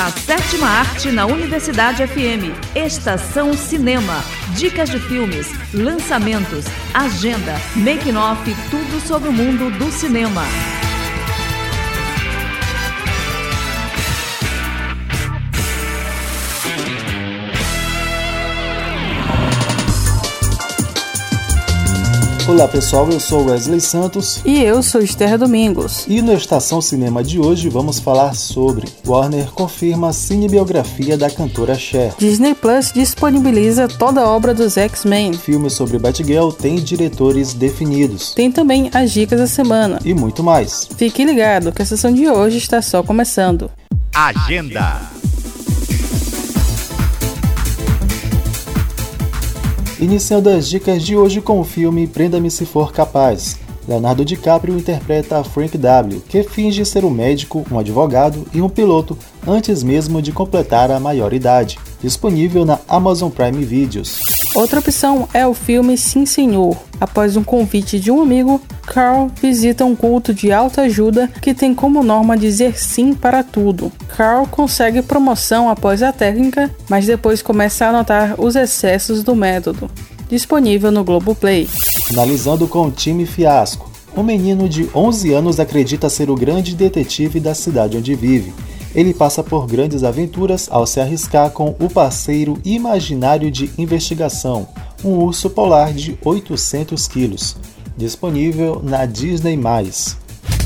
A 0.00 0.12
sétima 0.12 0.68
arte 0.68 1.10
na 1.10 1.26
Universidade 1.26 2.06
FM. 2.06 2.54
Estação 2.72 3.52
Cinema. 3.52 4.22
Dicas 4.54 4.88
de 4.88 5.00
filmes, 5.00 5.48
lançamentos, 5.74 6.66
agenda, 6.94 7.56
making-off, 7.74 8.54
tudo 8.70 9.00
sobre 9.00 9.28
o 9.28 9.32
mundo 9.32 9.76
do 9.76 9.90
cinema. 9.90 10.44
Olá 22.48 22.66
pessoal, 22.66 23.06
eu 23.10 23.20
sou 23.20 23.44
Wesley 23.44 23.78
Santos. 23.78 24.40
E 24.42 24.62
eu 24.62 24.82
sou 24.82 25.02
Esther 25.02 25.36
Domingos. 25.36 26.06
E 26.08 26.22
no 26.22 26.32
Estação 26.32 26.80
Cinema 26.80 27.22
de 27.22 27.38
hoje 27.38 27.68
vamos 27.68 28.00
falar 28.00 28.34
sobre 28.34 28.88
Warner 29.06 29.50
confirma 29.50 30.08
a 30.08 30.12
cinebiografia 30.14 31.18
da 31.18 31.28
cantora 31.28 31.74
Cher. 31.74 32.14
Disney 32.16 32.54
Plus 32.54 32.90
disponibiliza 32.90 33.86
toda 33.86 34.22
a 34.22 34.28
obra 34.30 34.54
dos 34.54 34.78
X-Men. 34.78 35.34
Filme 35.34 35.68
sobre 35.68 35.98
Batgirl 35.98 36.48
tem 36.48 36.76
diretores 36.76 37.52
definidos. 37.52 38.32
Tem 38.32 38.50
também 38.50 38.90
as 38.94 39.12
dicas 39.12 39.38
da 39.38 39.46
semana. 39.46 39.98
E 40.02 40.14
muito 40.14 40.42
mais. 40.42 40.88
Fique 40.96 41.26
ligado 41.26 41.70
que 41.70 41.82
a 41.82 41.86
sessão 41.86 42.10
de 42.10 42.30
hoje 42.30 42.56
está 42.56 42.80
só 42.80 43.02
começando. 43.02 43.70
Agenda. 44.14 45.17
Iniciando 50.00 50.48
as 50.48 50.68
dicas 50.68 51.02
de 51.02 51.16
hoje 51.16 51.40
com 51.40 51.58
o 51.58 51.64
filme 51.64 52.06
Prenda-me 52.06 52.52
se 52.52 52.64
for 52.64 52.92
capaz. 52.92 53.58
Leonardo 53.88 54.22
DiCaprio 54.22 54.76
interpreta 54.76 55.42
Frank 55.42 55.78
W., 55.78 56.22
que 56.28 56.42
finge 56.42 56.84
ser 56.84 57.06
um 57.06 57.10
médico, 57.10 57.64
um 57.72 57.78
advogado 57.78 58.46
e 58.52 58.60
um 58.60 58.68
piloto 58.68 59.16
antes 59.46 59.82
mesmo 59.82 60.20
de 60.20 60.30
completar 60.30 60.90
a 60.90 61.00
maioridade. 61.00 61.78
Disponível 62.00 62.66
na 62.66 62.78
Amazon 62.86 63.30
Prime 63.30 63.64
Videos. 63.64 64.20
Outra 64.54 64.80
opção 64.80 65.28
é 65.32 65.46
o 65.46 65.54
filme 65.54 65.96
Sim 65.96 66.26
Senhor. 66.26 66.76
Após 67.00 67.36
um 67.36 67.42
convite 67.42 67.98
de 67.98 68.10
um 68.10 68.20
amigo, 68.20 68.60
Carl 68.86 69.28
visita 69.40 69.84
um 69.84 69.96
culto 69.96 70.34
de 70.34 70.52
alta 70.52 70.82
ajuda 70.82 71.28
que 71.40 71.54
tem 71.54 71.74
como 71.74 72.02
norma 72.02 72.36
dizer 72.36 72.78
sim 72.78 73.14
para 73.14 73.42
tudo. 73.42 73.90
Carl 74.16 74.46
consegue 74.46 75.00
promoção 75.00 75.68
após 75.68 76.02
a 76.02 76.12
técnica, 76.12 76.70
mas 76.88 77.06
depois 77.06 77.40
começa 77.40 77.86
a 77.86 77.92
notar 77.92 78.34
os 78.38 78.54
excessos 78.54 79.22
do 79.22 79.34
método. 79.34 79.90
Disponível 80.28 80.90
no 80.90 81.04
Globoplay. 81.04 81.66
Finalizando 82.06 82.68
com 82.68 82.86
o 82.86 82.90
time 82.90 83.24
fiasco. 83.24 83.87
Um 84.18 84.22
menino 84.24 84.68
de 84.68 84.90
11 84.92 85.32
anos 85.32 85.60
acredita 85.60 86.08
ser 86.08 86.28
o 86.28 86.34
grande 86.34 86.74
detetive 86.74 87.38
da 87.38 87.54
cidade 87.54 87.96
onde 87.96 88.16
vive 88.16 88.52
ele 88.92 89.14
passa 89.14 89.44
por 89.44 89.64
grandes 89.64 90.02
aventuras 90.02 90.66
ao 90.72 90.86
se 90.86 90.98
arriscar 90.98 91.50
com 91.50 91.76
o 91.78 91.88
parceiro 91.88 92.58
imaginário 92.64 93.48
de 93.48 93.70
investigação, 93.78 94.66
um 95.04 95.10
urso 95.10 95.48
polar 95.48 95.92
de 95.92 96.18
800 96.24 97.06
quilos, 97.06 97.56
disponível 97.96 98.80
na 98.82 99.06
Disney+. 99.06 99.56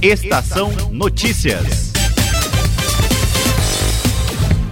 Estação 0.00 0.70
Notícias 0.90 1.92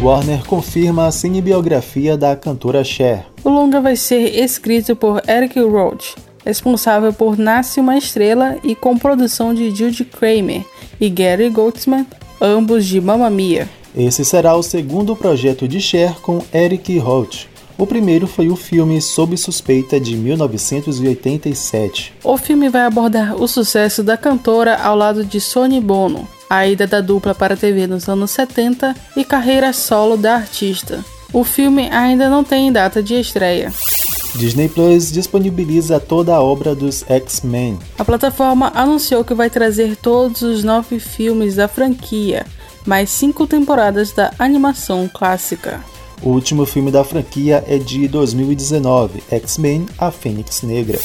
Warner 0.00 0.44
confirma 0.44 1.06
a 1.06 1.10
cinebiografia 1.10 2.18
da 2.18 2.36
cantora 2.36 2.84
Cher. 2.84 3.26
O 3.42 3.48
longa 3.48 3.80
vai 3.80 3.96
ser 3.96 4.38
escrito 4.38 4.94
por 4.94 5.22
Eric 5.28 5.58
Roach, 5.58 6.14
responsável 6.48 7.12
por 7.12 7.36
Nasce 7.36 7.78
uma 7.78 7.98
Estrela 7.98 8.56
e 8.64 8.74
com 8.74 8.96
produção 8.96 9.52
de 9.52 9.70
Judy 9.70 10.02
Kramer 10.06 10.64
e 10.98 11.10
Gary 11.10 11.50
Goldsman, 11.50 12.06
ambos 12.40 12.86
de 12.86 12.98
Mamma 13.02 13.28
Mia. 13.28 13.68
Esse 13.94 14.24
será 14.24 14.56
o 14.56 14.62
segundo 14.62 15.14
projeto 15.14 15.68
de 15.68 15.78
Cher 15.78 16.14
com 16.22 16.42
Eric 16.52 16.96
Roth. 16.98 17.46
O 17.76 17.86
primeiro 17.86 18.26
foi 18.26 18.48
o 18.48 18.56
filme 18.56 19.00
Sob 19.02 19.36
Suspeita 19.36 20.00
de 20.00 20.16
1987. 20.16 22.14
O 22.24 22.38
filme 22.38 22.70
vai 22.70 22.86
abordar 22.86 23.36
o 23.36 23.46
sucesso 23.46 24.02
da 24.02 24.16
cantora 24.16 24.76
ao 24.76 24.96
lado 24.96 25.26
de 25.26 25.40
Sonny 25.42 25.82
Bono, 25.82 26.26
a 26.48 26.66
ida 26.66 26.86
da 26.86 27.02
dupla 27.02 27.34
para 27.34 27.52
a 27.54 27.58
TV 27.58 27.86
nos 27.86 28.08
anos 28.08 28.30
70 28.30 28.96
e 29.14 29.22
carreira 29.22 29.74
solo 29.74 30.16
da 30.16 30.36
artista. 30.36 31.04
O 31.30 31.44
filme 31.44 31.90
ainda 31.90 32.30
não 32.30 32.42
tem 32.42 32.72
data 32.72 33.02
de 33.02 33.14
estreia. 33.20 33.70
Disney 34.34 34.68
Plus 34.68 35.10
disponibiliza 35.10 35.98
toda 35.98 36.34
a 36.34 36.42
obra 36.42 36.74
dos 36.74 37.04
X-Men. 37.08 37.78
A 37.98 38.04
plataforma 38.04 38.70
anunciou 38.74 39.24
que 39.24 39.34
vai 39.34 39.50
trazer 39.50 39.96
todos 39.96 40.42
os 40.42 40.62
nove 40.62 40.98
filmes 40.98 41.56
da 41.56 41.66
franquia, 41.66 42.46
mais 42.86 43.10
cinco 43.10 43.46
temporadas 43.46 44.12
da 44.12 44.32
animação 44.38 45.08
clássica. 45.12 45.82
O 46.22 46.30
último 46.30 46.66
filme 46.66 46.90
da 46.90 47.04
franquia 47.04 47.64
é 47.66 47.78
de 47.78 48.08
2019, 48.08 49.22
X-Men: 49.30 49.86
A 49.98 50.10
Fênix 50.10 50.62
Negra. 50.62 50.98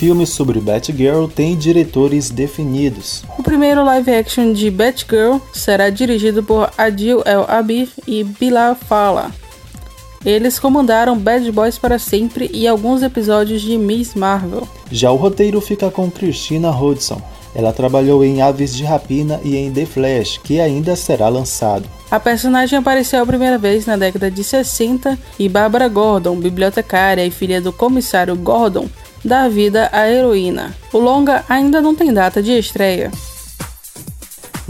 Filmes 0.00 0.30
sobre 0.30 0.58
Batgirl 0.60 1.26
têm 1.26 1.54
diretores 1.54 2.30
definidos. 2.30 3.22
O 3.38 3.42
primeiro 3.42 3.84
live 3.84 4.10
action 4.14 4.54
de 4.54 4.70
Batgirl 4.70 5.38
será 5.52 5.90
dirigido 5.90 6.42
por 6.42 6.70
Adil 6.78 7.22
El 7.26 7.44
Abir 7.46 7.90
e 8.06 8.24
Bilal 8.24 8.74
Fala. 8.74 9.30
Eles 10.24 10.58
comandaram 10.58 11.18
Bad 11.18 11.50
Boys 11.50 11.78
para 11.78 11.98
sempre 11.98 12.50
e 12.52 12.68
alguns 12.68 13.02
episódios 13.02 13.62
de 13.62 13.78
Miss 13.78 14.14
Marvel. 14.14 14.68
Já 14.92 15.10
o 15.10 15.16
roteiro 15.16 15.60
fica 15.60 15.90
com 15.90 16.10
Christina 16.10 16.70
Hodson. 16.70 17.22
Ela 17.54 17.72
trabalhou 17.72 18.22
em 18.22 18.42
Aves 18.42 18.74
de 18.76 18.84
Rapina 18.84 19.40
e 19.42 19.56
em 19.56 19.72
The 19.72 19.86
Flash, 19.86 20.38
que 20.44 20.60
ainda 20.60 20.94
será 20.94 21.28
lançado. 21.28 21.88
A 22.10 22.20
personagem 22.20 22.78
apareceu 22.78 23.22
a 23.22 23.26
primeira 23.26 23.56
vez 23.56 23.86
na 23.86 23.96
década 23.96 24.30
de 24.30 24.44
60 24.44 25.18
e 25.38 25.48
Barbara 25.48 25.88
Gordon, 25.88 26.36
bibliotecária 26.36 27.24
e 27.24 27.30
filha 27.30 27.60
do 27.60 27.72
comissário 27.72 28.36
Gordon, 28.36 28.88
dá 29.24 29.48
vida 29.48 29.88
à 29.90 30.08
heroína. 30.08 30.74
O 30.92 30.98
longa 30.98 31.44
ainda 31.48 31.80
não 31.80 31.94
tem 31.94 32.12
data 32.12 32.42
de 32.42 32.52
estreia. 32.52 33.10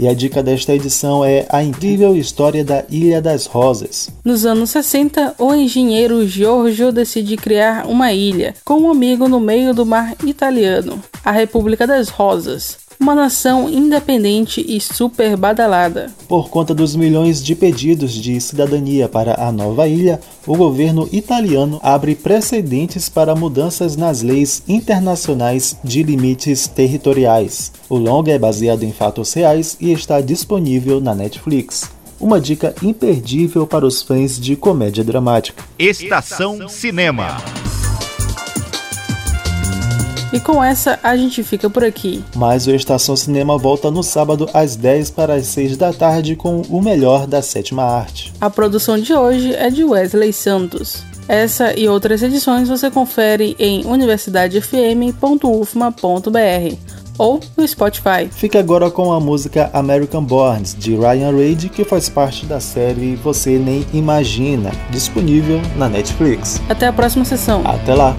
E 0.01 0.07
a 0.07 0.15
dica 0.15 0.41
desta 0.41 0.73
edição 0.73 1.23
é 1.23 1.45
a 1.47 1.61
incrível 1.61 2.15
história 2.15 2.65
da 2.65 2.83
Ilha 2.89 3.21
das 3.21 3.45
Rosas. 3.45 4.09
Nos 4.25 4.47
anos 4.47 4.71
60, 4.71 5.35
o 5.37 5.53
engenheiro 5.53 6.27
Giorgio 6.27 6.91
decide 6.91 7.37
criar 7.37 7.85
uma 7.85 8.11
ilha 8.11 8.55
com 8.65 8.79
um 8.79 8.89
amigo 8.89 9.27
no 9.27 9.39
meio 9.39 9.75
do 9.75 9.85
mar 9.85 10.15
italiano, 10.25 10.99
a 11.23 11.29
República 11.29 11.85
das 11.85 12.09
Rosas 12.09 12.79
uma 13.01 13.15
nação 13.15 13.67
independente 13.67 14.63
e 14.65 14.79
super 14.79 15.35
badalada. 15.35 16.11
Por 16.27 16.49
conta 16.49 16.71
dos 16.71 16.95
milhões 16.95 17.43
de 17.43 17.55
pedidos 17.55 18.13
de 18.13 18.39
cidadania 18.39 19.09
para 19.09 19.43
a 19.43 19.51
nova 19.51 19.87
ilha, 19.87 20.21
o 20.45 20.55
governo 20.55 21.09
italiano 21.11 21.79
abre 21.81 22.13
precedentes 22.13 23.09
para 23.09 23.35
mudanças 23.35 23.95
nas 23.95 24.21
leis 24.21 24.61
internacionais 24.67 25.75
de 25.83 26.03
limites 26.03 26.67
territoriais. 26.67 27.71
O 27.89 27.97
longa 27.97 28.31
é 28.31 28.37
baseado 28.37 28.83
em 28.83 28.91
fatos 28.91 29.33
reais 29.33 29.75
e 29.81 29.91
está 29.91 30.21
disponível 30.21 31.01
na 31.01 31.15
Netflix. 31.15 31.89
Uma 32.19 32.39
dica 32.39 32.75
imperdível 32.83 33.65
para 33.65 33.83
os 33.83 34.03
fãs 34.03 34.39
de 34.39 34.55
comédia 34.55 35.03
dramática. 35.03 35.63
Estação 35.79 36.69
Cinema. 36.69 37.37
E 40.33 40.39
com 40.39 40.63
essa 40.63 40.99
a 41.03 41.15
gente 41.17 41.43
fica 41.43 41.69
por 41.69 41.83
aqui. 41.83 42.23
Mas 42.35 42.67
o 42.67 42.71
Estação 42.71 43.15
Cinema 43.15 43.57
volta 43.57 43.91
no 43.91 44.03
sábado 44.03 44.49
às 44.53 44.75
10 44.75 45.11
para 45.11 45.35
as 45.35 45.47
6 45.47 45.77
da 45.77 45.91
tarde 45.91 46.35
com 46.35 46.61
o 46.69 46.81
melhor 46.81 47.27
da 47.27 47.41
sétima 47.41 47.83
arte. 47.83 48.33
A 48.39 48.49
produção 48.49 48.97
de 48.97 49.13
hoje 49.13 49.53
é 49.53 49.69
de 49.69 49.83
Wesley 49.83 50.31
Santos. 50.31 51.03
Essa 51.27 51.77
e 51.79 51.87
outras 51.87 52.23
edições 52.23 52.67
você 52.67 52.89
confere 52.89 53.55
em 53.59 53.85
universidadefm.ufma.br 53.85 56.75
ou 57.17 57.39
no 57.55 57.67
Spotify. 57.67 58.27
Fique 58.31 58.57
agora 58.57 58.89
com 58.89 59.11
a 59.11 59.19
música 59.19 59.69
American 59.73 60.23
Borns 60.23 60.75
de 60.77 60.95
Ryan 60.95 61.35
Reid, 61.35 61.69
que 61.69 61.83
faz 61.83 62.09
parte 62.09 62.45
da 62.45 62.59
série 62.59 63.15
Você 63.17 63.59
Nem 63.59 63.85
Imagina, 63.93 64.71
disponível 64.89 65.61
na 65.77 65.87
Netflix. 65.87 66.59
Até 66.67 66.87
a 66.87 66.93
próxima 66.93 67.23
sessão. 67.23 67.61
Até 67.63 67.93
lá. 67.93 68.15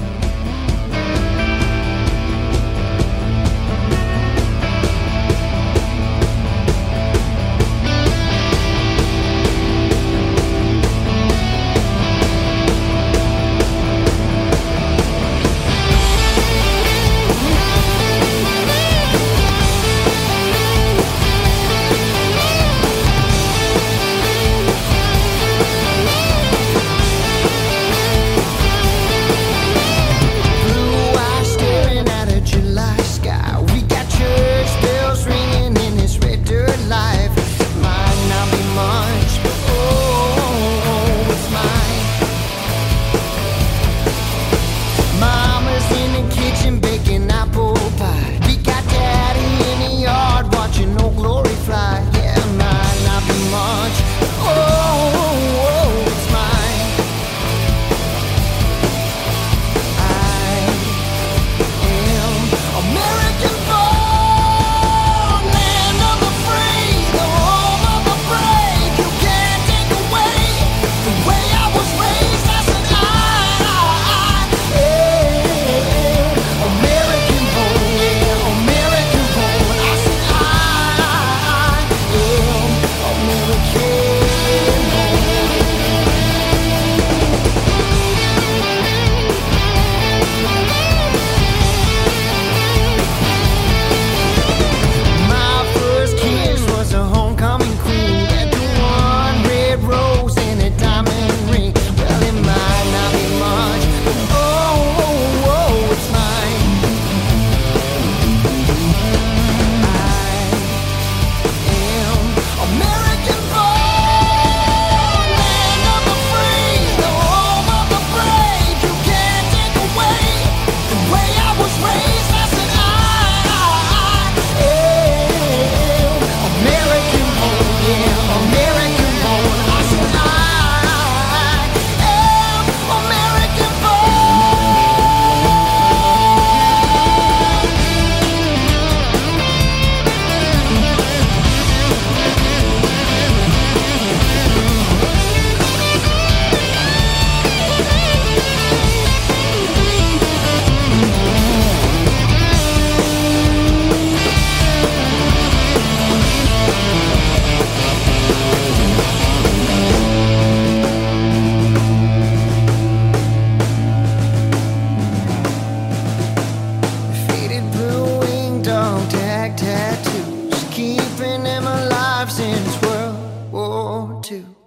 To. 174.33 174.62